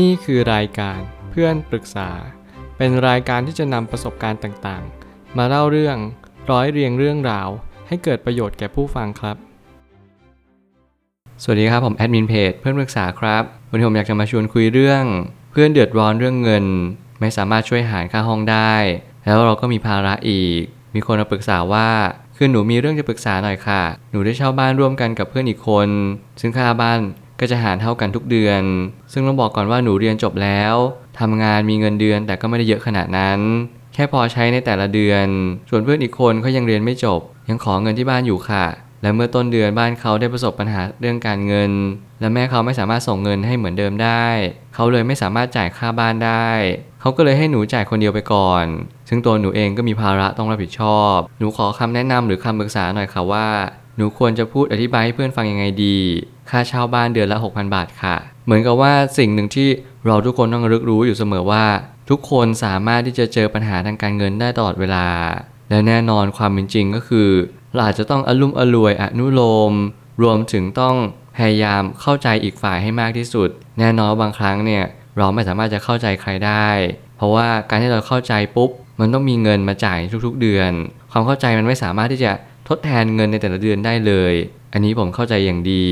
[0.00, 0.98] นี่คือรายการ
[1.30, 2.10] เพื่อนปรึกษา
[2.76, 5.96] เป็นรายการที่จะนำประสบการณ์ต่างๆ มาเล่าเรื่อง
[6.50, 7.48] ร้อยเรียงเรื่องราว
[7.88, 9.36] ให้เกิดประโยชน์แก่ผู้ฟังครับ
[11.42, 15.04] สวัสดีครับผมแอดมินเพจเพื่อนปรึกษาครับ วันนี้ผมอยากจะมาชวนคุยเรื่อง
[15.52, 16.64] เพื่อนเดือดร้อนเรื่องเงิน
[17.20, 18.74] ไม่สามารถช่วยหารค่าห้องได้
[19.24, 20.62] แล้วเราก็มีภาระอีก
[20.94, 21.88] มีคนมาปรึกษาว่า
[22.36, 25.88] คือหนูมีเรื่องจะปรึกษาหน่อยค่ะ หนูได้เช่าบ้านร่วมกันกับเพื่อนอีกคน
[26.40, 27.00] ซึ่งค่าบ้าน
[27.42, 28.62] ก็จะหารเท่ากันทุกเดือน
[29.12, 30.74] ซึ่งต้องบอกก่อนว่าหนูเรียนจบแล้ว
[31.20, 33.40] ทำงานมีเงินเดือนแต่ก็ไม่ได้เยอะขนาดนั้น
[33.94, 35.26] แค่พอใช้ในแต่ละเดือน
[35.70, 38.66] ส่วนเพื่อนอีกคนเขายังเรียนไม่จบ ยังขอเงินที่บ้านอยู่ค่ะ
[39.02, 41.72] และเมื่อต้นเดือนบ้านเขาได้ประสบปัญหาเรื่องการเงิน
[42.20, 44.26] และแม่เขาไม่สามารถส่งเงินให้เหมือนเดิมได้
[44.74, 46.48] เขาเลยไม่สามารถจ่ายค่าบ้านได้
[47.00, 48.64] เขาก็เลยให้หนูจ่ายคนเดียวไปก่อน
[49.08, 53.46] ซึ่งตัวหนูเองก็มีภาระต้องรับผิดชอบ หนูขอคำแนะนำหรือคำปรึกษาหน่อยค่ะว่า
[53.96, 55.98] หนูควรจะพูดอธิบายให้เพื่อนฟังยังไงดี
[56.52, 59.68] ค่าเช่าบ้านเดือนละ 6,000 บาทค่ะ เหมือนกับว่าสิ่งหนึ่งที่
[60.06, 61.64] เราทุกคนต้องรึกรู้อยู่เสมอว่า
[62.10, 65.06] ทุกคนสามารถที่จะเจอปัญหาทางการเงินได้ตลอดเวลา
[65.70, 67.28] และแน่นอนความเป็นจริงก็คือ
[67.74, 69.72] เราอาจจะต้องอลุ่มอรวยอนุโลม
[70.22, 70.96] รวมถึงต้อง
[71.36, 74.84] พยายามเข้าใจอีกฝ่ายให้มากที่สุด แน่นอนบางครั้งเนี่ย
[75.18, 76.68] เราไม่สามารถจะเข้าใจใครได้
[77.16, 80.72] เพราะว่าการที่เราเข้าใจปุ๊บ มันต้องมีเงินมาจ่ายทุกๆเดือน
[81.12, 82.32] ความเข้าใจมันไม่สามารถที่จะ
[82.76, 84.34] ดแทนเงินในแต่ละเดือนได้เลย
[84.72, 85.86] อันนี้ผมเข้าใจอย่างดี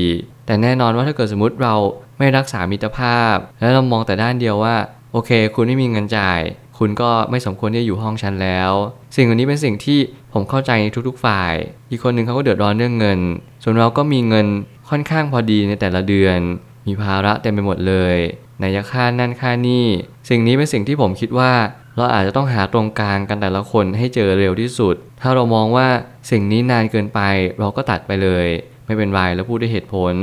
[0.45, 1.75] แต่แน่นอนว่าถ้าเกิดสมมติเรา
[2.17, 4.75] ไม่รักษามิตรภาพ แล้วเรามองแต่ด้านเดียวว่า
[5.11, 6.39] โอเค คุณไม่มีเงินจ่าย
[6.77, 8.71] คุณก็ไม่สมควรที่จะอยู่ห้องฉันแล้ว
[9.15, 9.99] สิ่งเหล่านี้เป็นสิ่งที่
[10.33, 11.53] ผมเข้าใจในทุกๆฝ่าย
[11.89, 13.19] อีกคนหนึ่งเขาก็เดือดร้อนเรื่องเงิน
[13.63, 14.47] ส่วนเราก็มีเงิน
[14.89, 16.39] ค่อนข้างพอดีในแต่ละเดือน
[16.87, 18.17] มีภาระเต็มไปหมดเลย
[18.57, 19.85] ไหนจะค่านั่นค่านี่
[20.29, 21.51] สิ่งนี้เป็นสิ่งที่ผมคิดว่า
[21.97, 25.87] เราอาจจะต้องหาตรงกลางกันแต่ละคนให้เจอเร็วที่สุด ถ้าเรามองว่า
[26.31, 27.19] สิ่งนี้นานเกินไป
[27.59, 28.47] เราก็ตัดไปเลย
[28.85, 30.15] ไม่เป็นไรแล้วพูดด้วยเหตุผล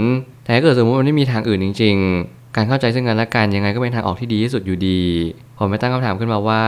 [0.45, 1.97] แต่ถ้าเกิดสมมติมันไม่มีทางอื่นจริง
[2.27, 5.03] ๆ การเข้าใจซึ่งกันและกันยังไงก็เป็นทางออกที่ดีที่สุดอยู่ดี
[5.59, 6.65] ผมไม่ตั้งคำถามขึ้นมาว่า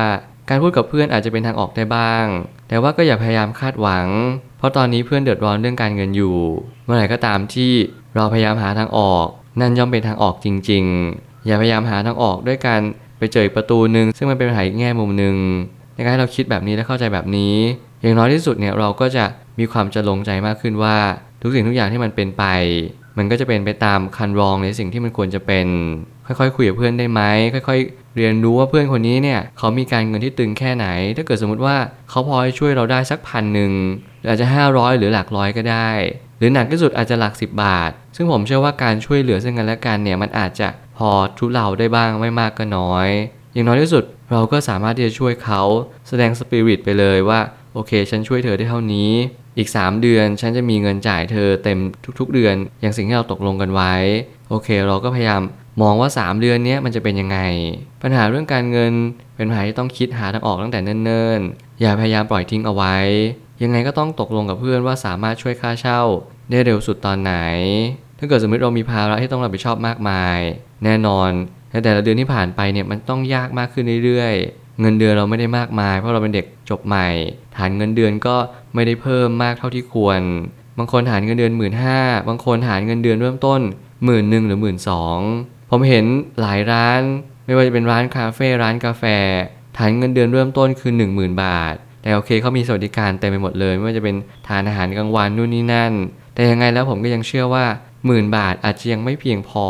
[0.49, 2.25] การพูดกับเพื่อนอาจจะเป็นทางออกได้บ้าง
[2.69, 4.07] แต่ว่าก็อย่าพยายามคาดหวัง
[4.59, 6.37] เพราะตอนนี้เพื่อนเดือดร้อนเรื่องการเงินอยู่
[6.85, 7.73] เมื่อไหร่ก็ตามที่
[8.15, 9.27] เราพยายามหาทางออก
[9.61, 10.85] นั่นย่อมเป็นทางออกจริง
[11.15, 12.81] ๆ อย่าพยายามหาทางออกด้วยการ
[13.21, 15.37] ไปเจออีกประตูหนึ่งซึ่งมันเป็นปัญหาอีกแง่มุมหนึ่ง
[15.95, 17.55] ในการให้เราคิดแบบนี้และเข้าใจแบบนี้
[18.01, 19.25] อย่างน้อยที่สุดเนี่ยเราก็จะ
[19.59, 20.97] มีความจะลงใจมากขึ้นว่า
[21.43, 22.45] ทุกสิ่งทุกอย่างที่มันเป็นไป
[23.19, 25.67] มันก็จะเป็นไปตามคันรองในสิ่งที่มันควรจะเป็น
[26.27, 27.21] ค่อยๆคุยกับเพื่อนได้ไหม
[27.55, 31.77] ค่อย ๆ เรียนรู้ว่าเพื่อนคนนี้เนี่ยเขามีการเงินที่ตึงแค่ไหน ถ้าเกิดสมมติว่า
[32.11, 33.73] เขาพอช่วยเราได้สักพันหนึ่ง
[34.19, 35.91] หรืออาจจะ 500 หรือหลักร้อยก็ได้
[36.39, 40.69] หรือหนักที่สุดอาจจะหลัก 10 บาท ซึ่งผมเชื่อว่าการช่วยเหลือซึ่งกันและกันเนี่ยมันอาจจะ
[41.01, 43.09] พอทุเลาได้บ้างไม่มากก็น้อย
[43.53, 45.63] อย่างน้อยที่สุดเราก็สามารถที่จะช่วยเขา
[46.09, 47.41] แสดงสปิริตไปเลยว่า
[47.75, 49.11] โอเค ฉันช่วยเธอได้เท่านี้
[49.59, 51.79] อีก 3 เดือนฉันจะมีเงินจ่ายเธอเต็ม
[52.21, 53.95] ทุก ๆ เดือน อย่างสิ่งที่เราตกลงกันไว้
[54.49, 55.43] โอเค เราก็พยายาม
[55.83, 57.39] มองว่า 3 เดือนนี้มันจะเป็นยังไง
[58.03, 58.93] ปัญหาเรื่องการเงิน
[59.35, 62.97] เป็นปัญหาที่ต้องคิดหาทางออกตั้งแต่เนิ่นๆ อย่าพยายามปล่อยทิ้งเอาไว้
[63.63, 66.01] ยังไงก็ต้องตกลงกับเพื่อนว่าสามารถช่วยค่าเช่า
[66.51, 67.35] ได้เร็วสุดตอนไหน
[68.21, 70.39] ถ้าเกิดสมมติเรามีภาระที่ต้องรับผิดชอบมากมาย
[70.85, 71.31] แน่นอน
[71.71, 77.09] ในแต่ละเดือนที่ผ่านไปเนี่ยมันต้องยากมากขึ้นเรื่อยๆ เงินเดือนเราไม่ได้มากมาย เพราะเราเป็นเด็กจบใหม่
[77.57, 78.37] ฐานเงินเดือนก็
[78.75, 80.21] ไม่ได้เพิ่มมากเท่าที่ควร
[80.79, 81.99] บางคนฐานเงินเดือนหมื่นห้า
[82.29, 83.61] บางคนฐานเงินเดือนเริ่มต้น
[84.05, 85.19] หมื่นหนึ่งหรือหมื่นสอง
[85.71, 86.05] ผมเห็น
[86.41, 87.01] หลายร้าน
[87.47, 89.05] ไม่ว่าจะเป็นร้านคาเฟ่ร้านกาแฟ
[89.77, 94.17] ฐานเงินเดือนเริ่มต้นคือ 10,000 บาท แต่โอเคเขามีสวัสดิการเต็มไปหมดเลย ไม่ว่าจะเป็น
[94.49, 95.93] ทานอาหารกลางวันนู่นนี่นั่น
[96.35, 97.65] แต่ยังไงแล้วผมก็ยังเชื่อว่า
[98.07, 99.67] หมื่นบาทอาจจะยังไม่เพียงพอ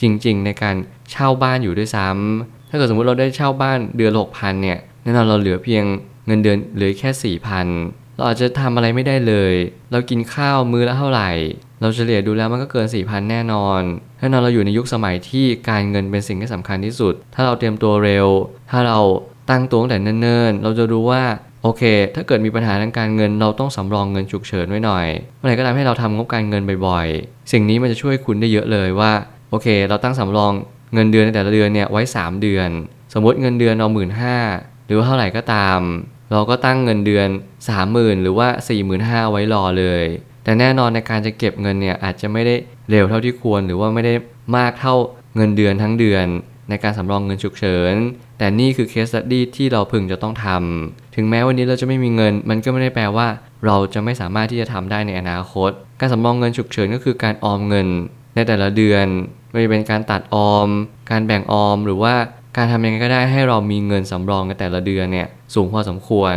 [0.00, 0.76] จริง ๆ ในการ
[1.10, 5.84] เช่าบ้านอยู่ด้วยซ้ำถ้าเกิดสมมติเราได้เช่าบ้านเดือนหกพันเนี่ยแน่นอนเราเหลือเพียง
[6.26, 7.66] เงินเดือนเหลือแค่สี่พัน
[8.16, 9.54] เราอาจจะทำอะไรไม่ได้เลย
[9.92, 11.30] เรากินข้าวมื้อละเท่าไหร่
[11.80, 13.80] เราเฉลี่ยดูแล้วมันก็เกิน4ี่พันแน่นอน
[14.20, 18.26] แน่นอนเราอยู่ในยุคสมัยที่การเงินเป็นสิ่งที่สำคัญที่สุด ถ้าเราเตรียมตัวเร็ว
[18.70, 19.00] ถ้าเรา
[19.50, 21.22] ตั้งตัวตั้งแต่เนิ่นๆ เราจะรู้ว่า
[21.66, 21.82] โอเค
[22.14, 25.06] ถ้าเกิดมีปัญหาทางการเงินเราต้องสำรองเงินฉุกเฉินไว้หน่อย
[25.38, 29.12] เมื่อไหร่ก็ตามให้เราทำงบการเงินบ่อยๆ สิ่งนี้มันจะช่วยคุณได้เยอะเลยว่า
[29.50, 30.52] โอเค เราตั้งสำรอง
[30.94, 32.70] เงินเดือนในแต่ละเดือนเนี่ยไว้ 3 เดือน
[33.12, 34.36] สมมติเงินเดือนเราหมื่นห้า
[34.86, 35.80] หรือว่าเท่าไหร่ก็ตาม
[36.32, 37.28] เราก็ตั้งเงินเดือน
[37.74, 38.48] 30,000 หรือว่า
[38.90, 40.04] 45,000 ไว้รอเลย
[40.44, 42.54] แต่แน่นอนในการจะเก็บเงินเนี่ยอาจจะไม่ได้
[42.90, 44.14] เร็วเท่าที่ควร หรือว่าไม่ได้
[44.56, 44.94] มากเท่า
[45.36, 46.26] เงินเดือนทั้งเดือน
[46.68, 47.94] ในการสำรองเงินฉุกเฉิน
[48.38, 53.26] แต่นี่คือเคสสตี้ที่เราพึงจะต้องทำ ถึงแม้วันนี้เราจะไม่มีเงิน มันก็ไม่ได้แปลว่า
[53.66, 55.70] เราจะไม่สามารถที่จะทำได้ในอนาคต
[56.00, 57.88] การสำรองเงินฉุกเฉินก็คือการออมเงิน
[58.34, 59.06] ในแต่ละเดือน
[59.50, 60.68] ไม่ว่าจะเป็นการตัดออม
[61.10, 62.14] การแบ่งออม หรือว่า
[62.56, 66.36] การทำยังไงก็ได้ให้เรามีเงินสำรองในแต่ละเดือนเนี่ยสูงพอสมควร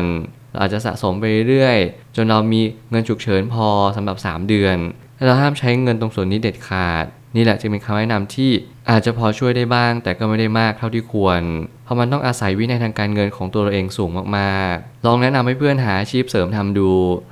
[0.52, 4.78] เราอาจจะสะสมไปเรื่อยๆ จนเรามีเงินฉุกเฉินพอสำหรับ 3 เดือน
[5.16, 8.52] และเราห้ามใช้เงินตรงส่วนนี้เด็ดขาด นี่แหละจึงเป็นคำแนะนำที่
[8.90, 11.42] อาจจะพอช่วยได้บ้าง แต่ก็ไม่ได้มากเท่าที่ควร
[11.84, 16.92] เพราะมันต้องอาศัยวินัยทางการเงินของตัวเราเองสูงมากๆ ลองแนะนำให้เพื่อนหาอาชีพเสริมทำดู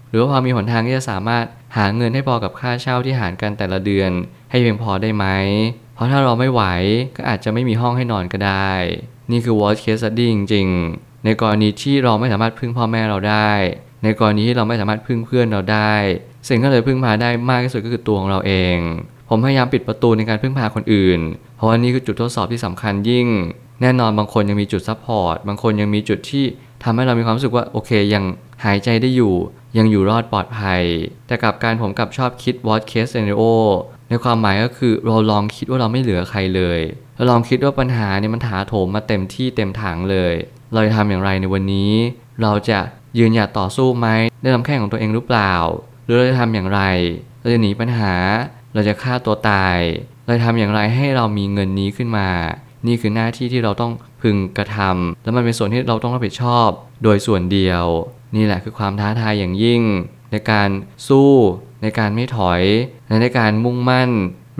[0.10, 1.46] หรือว่าพอมีหนทางที่จะสามารถ
[1.78, 4.12] หาเงินให้พอกับค่าเช่าที่หารกันแต่ละเดือน
[4.50, 5.26] ให้เพียงพอได้ไหม
[5.96, 6.64] เพราะถ้าเราไม่ไหว
[7.16, 8.72] ก็อาจจะไม่มีห้องให้นอนก็ได้
[9.32, 13.52] นี่คือ worst case study จริงๆ ในกรณีที่เราไม่สามารถพึ่งพ่อแม่เราได้
[14.04, 15.94] ในกรณีที่เราไม่สามารถพึ่งเพื่อนเราได้
[16.50, 18.78] สิ่งที่เราพึ่งพาได้มากที่สุดก็คือตัวของเราเอง
[19.30, 21.20] ผมพยายามปิดประตูในการพึ่งพาคนอื่น
[21.56, 23.28] เพราะว่านี่คือจุดทดสอบที่สำคัญยิ่ง
[23.82, 26.46] แน่นอนบางคนยังมีจุด support บางคนยังมีจุดที่
[26.84, 28.24] ทำให้เรามีความรู้สึกว่าโอเคยัง
[28.66, 29.34] หายใจได้อยู่
[29.78, 30.82] ยังอยู่รอดปลอดภัย
[31.28, 33.44] แต่กับการผมกับชอบคิด worst case scenario
[34.10, 36.80] ในความหมายก็คือเราลองคิดว่าเราไม่เหลือใครเลย
[37.16, 40.34] เราลองคิดว่าปัญหาเนี่ยมันถาโถมมาเต็มที่เต็มถังเลย
[40.74, 41.92] เราจะทำอย่างไรในวันนี้
[42.42, 42.80] เราจะ
[43.18, 44.08] ยืนหยัดต่อสู้ไหม
[44.42, 45.54] ได้ลำแข้งของตัวเองหรือเปล่า
[46.04, 46.82] หรือเราจะทำอย่างไร
[47.40, 48.14] เราจะหนีปัญหา
[48.76, 49.78] เราจะฆ่าตัวตาย
[50.26, 52.30] เราจะทำอย่างไรให้เรามีเงินนี้ขึ้นมา
[52.88, 53.92] นี่คือหน้าที่ที่เราต้อง
[54.22, 56.70] พึงกระทำและมันเป็นส่วนที่เราต้องรับผิดชอบ
[57.04, 57.86] โดยส่วนเดียว
[58.36, 59.82] นี่แหละคือความท้าทายอย่างยิ่ง
[60.32, 60.70] ในการ
[61.08, 61.32] สู้
[61.82, 62.62] ในการไม่ถอย
[63.08, 64.12] และในการมุ่งมั่น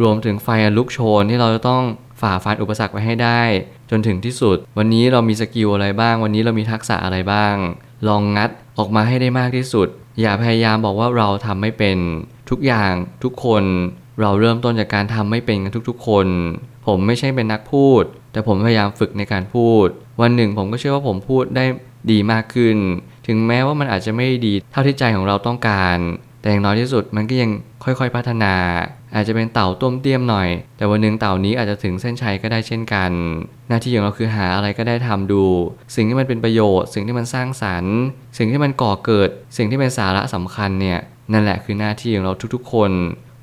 [0.02, 0.48] รวมถึงไฟ
[0.78, 1.84] ลุกโชนที่เราจะต้อง
[2.22, 3.42] ฝ่าฟันอุปสรรคไปให้ได้
[3.90, 7.56] จนถึงที่สุด วันนี้เรามีสกิลอะไรบ้าง วันนี้เรามีทักษะอะไรบ้าง
[8.08, 9.88] ลองงัดออกมาให้ได้มากที่สุด
[10.22, 11.98] อย่าพยายามบอกว่าเราทำไม่เป็น
[12.50, 13.64] ทุกอย่างทุกคน
[14.22, 16.28] เราเริ่มต้นจากการทำไม่เป็นกันทุกๆ คน
[16.88, 19.88] ผมไม่ใช่เป็นนักพูด แต่ผมพยายามฝึกในการพูด
[20.22, 21.66] วันหนึ่งผมก็เชื่อว่าผมพูดได้
[22.12, 22.78] ดีมากขึ้น
[23.28, 25.98] ถึงแม้ว่ามันอาจจะไม่ดีเท่าที่ใจของเราต้องการ
[26.42, 27.52] แต่อย่างน้อยที่สุดมันก็ยัง
[27.84, 28.56] ค่อยๆพัฒนา
[29.16, 33.12] อาจจะเป็นเต่าต้มเตี้ยมหน่อย แต่วันหนึ่งเต่านี้อาจจะถึงเส้นชัยก็ได้เช่นกัน
[33.70, 35.44] หน้าที่ของเราคือหาอะไรก็ได้ทำดู
[35.96, 37.96] สิ่งที่มันเป็นประโยชน์ สิ่งที่มันสร้างสรรค์
[38.38, 41.00] สิ่งที่มันก่อเกิด สิ่งที่เป็นสาระสำคัญเนี่ย
[41.34, 42.92] นั่นแหละคือหน้าที่ของเราทุกๆ คน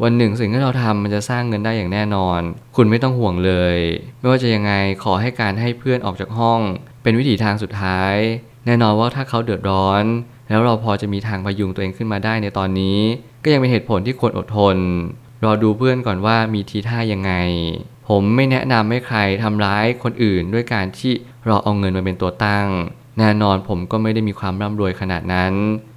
[0.02, 2.40] วันหนึ่งสิ่งที่เราทำมันจะสร้างเงินได้อย่างแน่นอน
[2.76, 3.76] คุณไม่ต้องห่วงเลย
[4.18, 4.72] ไม่ว่าจะยังไง
[5.04, 6.60] ขอให้การให้เพื่อนออกจากห้อง
[7.02, 8.14] เป็นวิถีทางสุดท้าย
[8.66, 10.04] แน่นอนว่าถ้าเขาเดือดร้อน
[10.48, 12.98] แล้วเราพอจะมีทางพยุงตัวเองขึ้นมาได้ในตอนนี้
[13.42, 14.76] ก็ยังเป็นเหตุผลที่ควรอดทน
[15.44, 17.32] รอดูเพื่อนก่อนว่ามีทีท่ายังไง
[18.08, 21.12] ผมไม่แนะนำให้ใครทำร้ายคนอื่นด้วยการที่
[21.48, 22.66] รอเอาเงินมาเป็นตัวตั้ง
[23.18, 25.52] แน่นอนผมก็ไม่ได้มีความร่ำรวยขนาดนั้น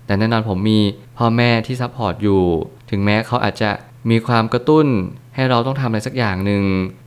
[0.06, 0.80] แต่แน่นอนผมมี
[1.18, 2.44] พ่อแม่ที่ support อยู่
[2.90, 3.70] ถึงแม้เขาอาจจะ
[4.10, 4.88] มีความกระตุ้น
[5.36, 6.64] ให้เราต้องทำอะไรสักอย่างหนึ่ง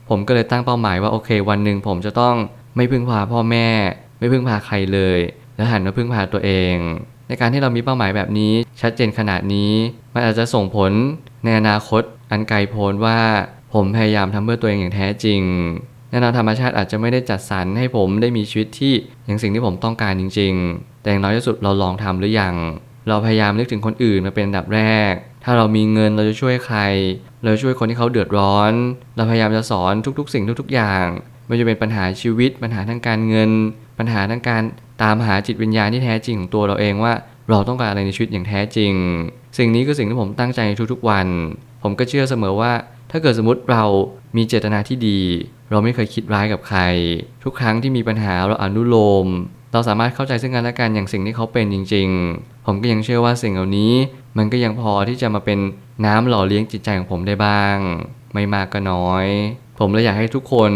[0.09, 2.35] ผมก็เลยตั้งเป้าหมายว่าโอเค วันหนึ่งผมจะต้อง
[2.75, 3.67] ไม่พึ่งพาพ่อแม่
[4.19, 5.19] ไม่พึ่งพาใครเลย
[5.55, 6.75] และหันมาพึ่งพาตัวเอง
[7.27, 9.71] ในการที่เรามีเป้าหมายแบบนี้ชัดเจนขนาดนี้
[10.13, 10.91] มันอาจจะส่งผล
[11.43, 13.19] ในอนาคตอันไกลโพ้นว่า
[13.73, 15.41] ผมพยายามทำเพื่อตัวเองอย่างแท้จริง
[16.09, 18.93] แน่นอนธรรมชาติอาจจะไม่ได้จัดสรรให้ผมได้มีชีวิตที่
[19.25, 22.55] อย่างสิ่งที่ผมต้องการจริง ๆ แต่อย่างน้อยที่สุดเราลองทำหรือยัง
[23.07, 24.81] เราพยายามนึกถึงคนอื่นมาเป็นอันดับแร
[25.11, 25.13] ก
[25.51, 26.79] ถ้าเรามีเงินเราจะช่วยใคร
[27.43, 28.73] เราช่วยคนที่เขาเดือดร้อน
[29.15, 31.05] เราพยายามจะสอนทุกๆ สิ่งทุกๆ อย่าง
[31.47, 33.51] ไม่ว่าจะเป็นปัญหาชีวิต ปัญหาทางการเงิน
[33.99, 34.61] ปัญหาทางการ
[35.03, 37.13] ตามหาจิตวิญญาณที่แท้จริงของตัวเราเองว่า
[37.49, 38.93] เราต้องการอะไรในชีวิตอย่างแท้จริง
[39.57, 41.27] สิ่งนี้คือสิ่งที่ผมตั้งใจในทุกๆวัน
[41.83, 42.71] ผมก็เชื่อเสมอว่า
[43.11, 43.83] ถ้าเกิดสมมติเรา
[44.37, 45.19] มีเจตนาที่ดี
[45.71, 46.79] เราไม่เคยคิดร้ายกับใคร
[47.43, 49.27] ทุกครั้งที่มีปัญหาเราอนุโลม
[49.73, 53.93] เราสามารถเข้าใจซึ่งกันและกันอย่างสิ่งที่เขาเป็นจริงๆ ผมก็ยังเชื่อว่าสิ่งเหล่านี้
[54.37, 55.59] มันก็ยังพอที่จะมาเป็น
[56.05, 57.77] น้ำหล่อเลี้ยงจิตใจของผมได้บ้าง
[58.33, 59.25] ไม่มากก็น้อย
[59.79, 60.71] ผมเลยอยากให้ทุกคน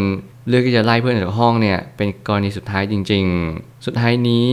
[0.48, 4.50] เลือกที่จะไล่เพื่อนออกจากห้องเนี่ยเป็นกรณีสุดท้ายจริง ๆ สุดท้ายนี้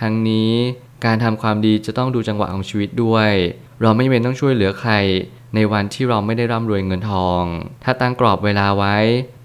[0.00, 0.52] ทั้งนี้
[1.04, 3.30] การทำความดีจะต้องดูจังหวะของชีวิตด้วย
[3.82, 4.92] เราไม่จำเป็นต้องช่วยเหลือใคร
[5.54, 7.42] ในวันที่เราไม่ได้ร่ำรวยเงินทอง
[7.84, 8.96] ถ้าตั้งกรอบเวลาไว้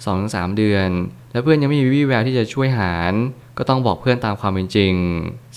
[0.06, 0.90] 2-3 เดือน
[1.32, 3.14] แล้วเพื่อนยังไม่มีวี่แววที่จะช่วยหาร
[3.58, 4.94] ก็ต้องบอกเพื่อนตามความเป็นจริง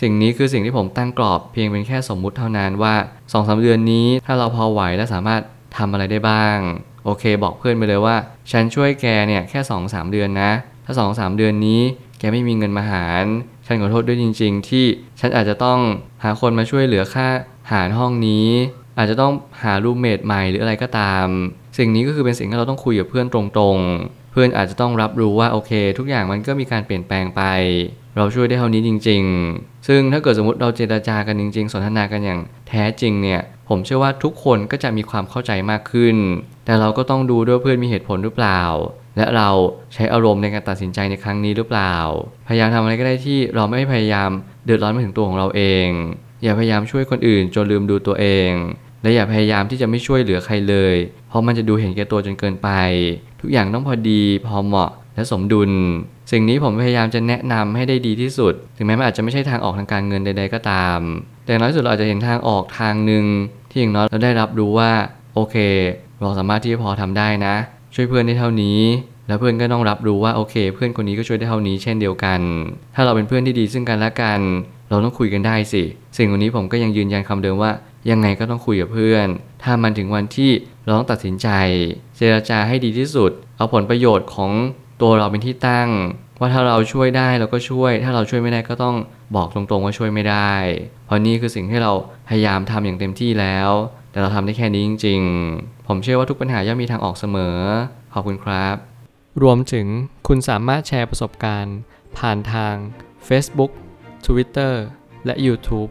[0.01, 2.95] สิ่งนี้คือสิ่งที่ผมตั้งกรอบเพียงเป็นแค่สมมุติเท่านั้นว่า
[3.33, 5.41] 2-3เดือนนี้ถ้าเราพอไหวและสามารถ
[5.77, 6.57] ทำอะไรได้บ้าง
[7.05, 8.17] โอเค บอกเพื่อนไปเลยว่า
[8.51, 10.51] ฉันช่วยแกเนี่ยแค่2-3เดือนนะ
[10.85, 11.81] ถ้า2-3เดือนนี้
[12.19, 13.25] แกไม่มีเงินมาหาร
[13.67, 14.85] ฉันขอโทษด้วยจริง ๆ ที่
[15.21, 15.79] ฉันอาจจะต้อง
[16.23, 17.27] หาคนมาช่วยเหลือค่า
[17.73, 18.49] หารห้องนี้
[18.99, 21.27] อาจจะต้องหารูมเมทใหม่หรืออะไรก็ตาม
[21.79, 27.43] สิ่งนี้ก็คือเป็นสิ่งที่เราต้องคุยกับเพื่อนตรงๆ เพื่อนอาจจะต้องรับรู้ว่าโอเค ทุกอย่างมันก็มีการเปลี่ยนแปลงไป
[28.17, 29.23] เราช่วยได้เท่านี้จริง
[29.55, 36.17] ๆ ซึ่งถ้าเกิดสมมติเราเจรจากันจริง ๆ สนทนากันอย่างแท้จริงเนี่ยผมเชื่อว่าทุกคนก็จะมีความเข้าใจมากขึ้น
[36.65, 38.63] แต่เราก็ต้องดูด้วยเพื่อนมีเหตุผลหรือเปล่า
[39.17, 39.49] และเรา
[39.95, 41.95] ใช้อารมณ์ในการตัดสินใจในครั้งนี้หรือเปล่า
[42.49, 44.31] พยายามทำอะไรก็ได้ที่เราไม่พยายาม
[44.65, 45.89] เดือดร้อนมาถึงตัวของเราเอง
[46.43, 48.51] อย่าพยายามช่วยคนอื่นจนลืมดูตัวเอง
[49.03, 50.97] และอย่าพยายามที่จะไม่ช่วยเหลือใครเลย
[51.29, 52.69] เพราะมันจะดูเห็นแก่ตัวจนเกินไป
[53.41, 55.71] ทุกอย่างต้องพอดี พอเหมาะ และสมดุล
[56.33, 60.99] สิ่งนี้ผมพยายามจะแนะนำให้ได้ดีที่สุด ถึงแม้มันอาจจะไม่ใช่ทางออกทางการเงินใด ๆ ก็ตาม
[61.45, 63.25] แต่น้อยสุดเราอาจจะเห็นทางออกทางหนึ่ง
[63.71, 64.93] ที่อย่างน้อยเราได้รับรู้ว่า
[65.35, 65.57] โอเค
[66.21, 67.55] เราสามารถที่จะพอทำได้นะ
[67.95, 68.81] ช่วยเพื่อนได้เท่านี้
[69.29, 72.41] แล้วเพื่อนก็ต้องรับรู้ว่าโอเค เพื่อนคนนี้ก็ช่วยได้เท่านี้เช่นเดียวกัน
[72.95, 74.41] ถ้าเราเป็นเพื่อนที่ดีซึ่งกันและกัน
[74.91, 75.83] เราต้องคุยกันได้สิ
[76.17, 77.71] สิ่งวันนี้ผมก็ยังยืนยันคำเดิมว่า
[78.11, 79.27] ยังไงก็ต้องคุยกับเพื่อน
[79.63, 80.51] ถ้ามันถึงวันที่
[80.85, 81.49] เราต้องตัดสินใจ
[82.17, 84.51] เจรจาให้ดีที่สุด เอาผลประโยชน์ของ
[85.03, 85.91] ตัวเราเป็นที่ตั้ง
[86.41, 88.97] ว่าถ้าเราช่วยได้เราก็ช่วย ถ้าเราช่วยไม่ได้ก็ต้อง
[89.37, 90.55] บอกตรงๆว่าช่วยไม่ได้
[91.07, 91.93] เพราะนี่คือสิ่งที่เรา
[92.29, 93.71] พยายามทำอย่างเต็มที่แล้ว
[94.11, 95.21] แต่เราทำได้แค่นี้จริง
[95.55, 97.57] ๆ ผมเชื่อว่าทุกปัญหาย่อมมีทางออกเสมอ
[98.15, 98.77] ขอบคุณครับ
[99.43, 99.87] รวมถึง
[100.29, 101.77] คุณสามารถแชร์ประสบการณ์
[102.19, 102.75] ผ่านทาง
[103.29, 103.73] Facebook
[104.27, 104.75] Twitter
[105.27, 105.91] และ YouTube